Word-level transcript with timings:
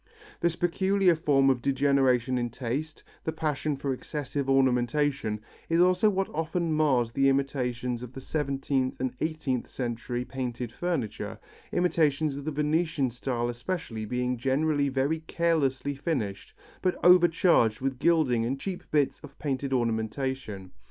This 0.39 0.55
peculiar 0.55 1.15
form 1.15 1.51
of 1.51 1.61
degeneration 1.61 2.39
in 2.39 2.49
taste, 2.49 3.03
the 3.23 3.31
passion 3.31 3.77
for 3.77 3.93
excessive 3.93 4.49
ornamentation, 4.49 5.41
is 5.69 5.79
also 5.79 6.09
what 6.09 6.27
often 6.33 6.73
mars 6.73 7.11
the 7.11 7.29
imitations 7.29 8.01
of 8.01 8.19
seventeenth 8.19 8.99
and 8.99 9.13
eighteenth 9.21 9.67
century 9.67 10.25
painted 10.25 10.71
furniture, 10.71 11.37
imitations 11.71 12.35
of 12.35 12.45
the 12.45 12.51
Venetian 12.51 13.11
style 13.11 13.47
especially 13.47 14.05
being 14.05 14.37
generally 14.37 14.89
very 14.89 15.19
carelessly 15.27 15.93
finished 15.93 16.55
but 16.81 16.97
overcharged 17.05 17.79
with 17.79 17.99
gilding 17.99 18.43
and 18.43 18.59
cheap 18.59 18.83
bits 18.89 19.19
of 19.19 19.37
painted 19.37 19.71
ornamentation. 19.71 20.71